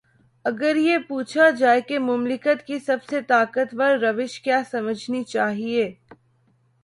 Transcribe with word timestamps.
اگر 0.45 0.75
یہ 0.75 0.97
پوچھا 0.97 1.49
جائے 1.49 1.81
کہ 1.81 1.99
مملکت 1.99 2.65
کی 2.67 2.79
سب 2.79 2.97
سے 3.09 3.21
طاقتور 3.21 3.97
روش 3.97 4.39
کیا 4.41 4.61
سمجھنی 4.71 5.23
چاہیے۔ 5.23 5.93